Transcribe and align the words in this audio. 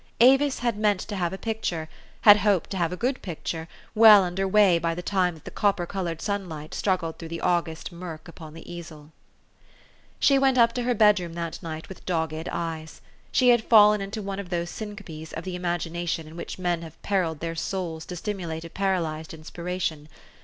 Avis 0.19 0.57
had 0.57 0.79
meant 0.79 0.99
to 1.01 1.15
have 1.15 1.31
a 1.31 1.37
picture 1.37 1.87
had 2.21 2.37
142 2.37 2.39
THE 2.39 2.39
STORY 2.39 2.39
OF 2.39 2.39
AVIS. 2.41 2.43
hoped 2.49 2.69
to 2.71 2.77
have 2.77 2.91
a 2.91 2.97
good 2.97 3.21
picture 3.21 3.67
well 3.93 4.23
under 4.23 4.47
way 4.47 4.79
by 4.79 4.95
the 4.95 5.03
time 5.03 5.35
that 5.35 5.45
the 5.45 5.51
copper 5.51 5.85
colored 5.85 6.23
sunlight 6.23 6.73
struggled 6.73 7.19
through 7.19 7.27
the 7.27 7.41
August 7.41 7.91
murk 7.91 8.27
upon 8.27 8.55
the 8.55 8.67
easel. 8.67 9.11
She 10.19 10.39
went 10.39 10.57
up 10.57 10.73
to 10.73 10.81
her 10.81 10.95
bedroom 10.95 11.33
that 11.33 11.61
night 11.61 11.87
with 11.87 12.03
dog 12.07 12.31
ged 12.31 12.49
eyes. 12.51 13.01
She 13.31 13.49
had 13.49 13.63
fallen 13.63 14.01
into 14.01 14.23
one 14.23 14.39
of 14.39 14.49
these 14.49 14.71
syn 14.71 14.95
copes 14.95 15.33
of 15.33 15.43
the 15.43 15.55
imagination 15.55 16.25
in 16.25 16.35
which 16.35 16.57
men 16.57 16.81
have 16.81 16.99
periled 17.03 17.39
their 17.39 17.53
souls 17.53 18.03
to 18.07 18.15
stimulate 18.15 18.65
a 18.65 18.71
paralyzed 18.71 19.35
inspiration. 19.35 20.09